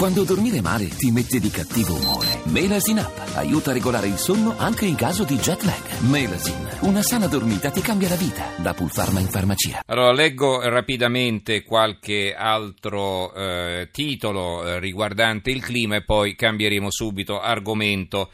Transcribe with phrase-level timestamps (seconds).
[0.00, 2.40] Quando dormire male ti mette di cattivo umore.
[2.44, 6.00] Melasin Up aiuta a regolare il sonno anche in caso di jet lag.
[6.08, 8.46] Melasin, una sana dormita ti cambia la vita.
[8.56, 9.82] Da Pulpharma in farmacia.
[9.84, 17.38] Allora, leggo rapidamente qualche altro eh, titolo eh, riguardante il clima e poi cambieremo subito
[17.38, 18.30] argomento.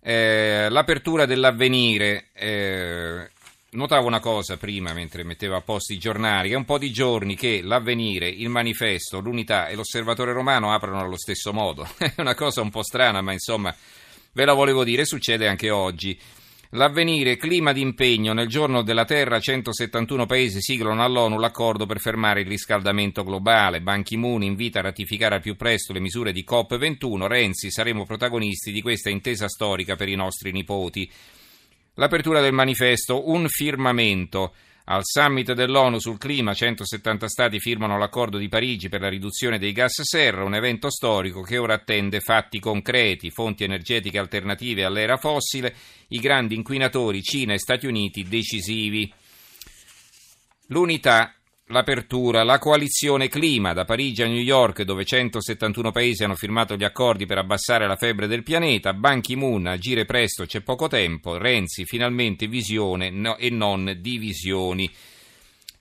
[0.00, 2.30] Eh, l'apertura dell'avvenire.
[3.74, 7.34] Notavo una cosa prima mentre mettevo a posto i giornali, è un po' di giorni
[7.34, 11.84] che l'avvenire, il manifesto, l'unità e l'osservatore romano aprono allo stesso modo.
[11.98, 13.74] È una cosa un po' strana, ma insomma
[14.32, 16.16] ve la volevo dire, succede anche oggi.
[16.70, 22.42] L'avvenire, clima di impegno, nel giorno della Terra 171 paesi siglano all'ONU l'accordo per fermare
[22.42, 23.80] il riscaldamento globale.
[23.80, 27.26] Ban Ki-moon invita a ratificare al più presto le misure di COP21.
[27.26, 31.10] Renzi, saremo protagonisti di questa intesa storica per i nostri nipoti.
[31.96, 34.54] L'apertura del manifesto, un firmamento.
[34.86, 39.72] Al summit dell'ONU sul clima 170 stati firmano l'accordo di Parigi per la riduzione dei
[39.72, 45.72] gas serra, un evento storico che ora attende fatti concreti, fonti energetiche alternative all'era fossile,
[46.08, 49.10] i grandi inquinatori Cina e Stati Uniti decisivi.
[50.66, 51.32] L'unità
[51.68, 56.84] L'apertura, la coalizione clima da Parigi a New York dove 171 paesi hanno firmato gli
[56.84, 61.86] accordi per abbassare la febbre del pianeta, Ban Ki-moon agire presto c'è poco tempo, Renzi
[61.86, 64.92] finalmente visione no, e non divisioni.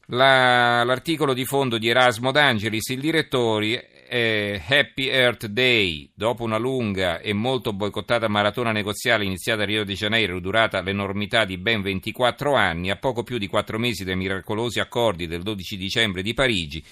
[0.07, 6.59] La, l'articolo di fondo di Erasmo D'Angelis, il direttore eh, Happy Earth Day, dopo una
[6.59, 11.81] lunga e molto boicottata maratona negoziale iniziata a Rio de Janeiro, durata l'enormità di ben
[11.81, 16.35] 24 anni, a poco più di quattro mesi dai miracolosi accordi del 12 dicembre di
[16.35, 16.83] Parigi,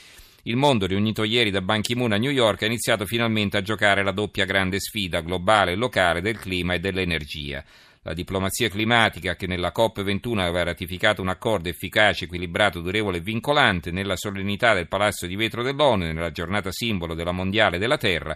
[0.45, 4.03] il mondo, riunito ieri da Ban Ki-moon a New York, ha iniziato finalmente a giocare
[4.03, 7.64] la doppia grande sfida globale e locale del clima e dell'energia.
[8.03, 13.91] La diplomazia climatica, che nella COP21 aveva ratificato un accordo efficace, equilibrato, durevole e vincolante,
[13.91, 18.35] nella solennità del Palazzo di Vetro dell'ONU, nella giornata simbolo della Mondiale della Terra,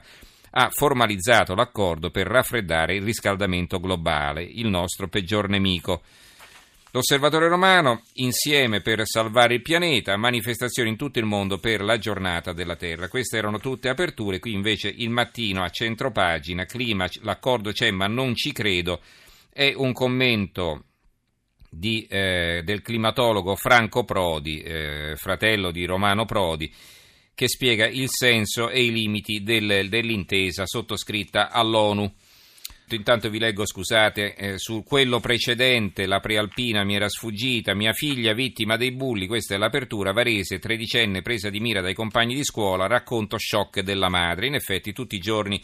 [0.51, 6.03] ha formalizzato l'accordo per raffreddare il riscaldamento globale, il nostro peggior nemico.
[6.91, 12.53] L'Osservatore Romano, insieme per salvare il pianeta, manifestazioni in tutto il mondo per la giornata
[12.53, 13.07] della Terra.
[13.07, 18.05] Queste erano tutte aperture, qui invece il mattino a centro pagina, clima, l'accordo c'è ma
[18.05, 19.01] non ci credo,
[19.57, 20.83] è un commento
[21.69, 26.69] di, eh, del climatologo Franco Prodi, eh, fratello di Romano Prodi,
[27.33, 32.13] che spiega il senso e i limiti del, dell'intesa sottoscritta all'ONU.
[32.89, 38.33] Intanto vi leggo, scusate, eh, su quello precedente, la prealpina mi era sfuggita, mia figlia
[38.33, 42.87] vittima dei bulli, questa è l'apertura, Varese, tredicenne, presa di mira dai compagni di scuola,
[42.87, 44.47] racconto shock della madre.
[44.47, 45.61] In effetti tutti i giorni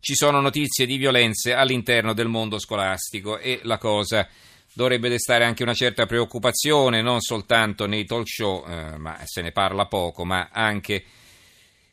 [0.00, 4.28] ci sono notizie di violenze all'interno del mondo scolastico e la cosa
[4.72, 9.50] dovrebbe destare anche una certa preoccupazione, non soltanto nei talk show, eh, ma se ne
[9.50, 11.04] parla poco, ma anche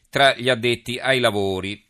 [0.10, 1.84] tra gli addetti ai lavori.